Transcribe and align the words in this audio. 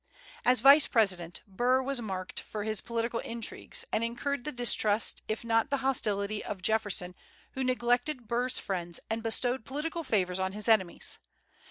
As 0.43 0.61
Vice 0.61 0.87
President, 0.87 1.43
Burr 1.45 1.79
was 1.83 2.01
marked 2.01 2.39
for 2.39 2.63
his 2.63 2.81
political 2.81 3.19
intrigues, 3.19 3.85
and 3.93 4.03
incurred 4.03 4.45
the 4.45 4.51
distrust 4.51 5.21
if 5.27 5.43
not 5.45 5.69
the 5.69 5.77
hostility 5.85 6.43
of 6.43 6.63
Jefferson, 6.63 7.13
who 7.51 7.63
neglected 7.63 8.27
Burr's 8.27 8.57
friends 8.57 8.99
and 9.11 9.21
bestowed 9.21 9.63
political 9.63 10.03
favors 10.03 10.39
on 10.39 10.53
his 10.53 10.67
enemies. 10.67 11.19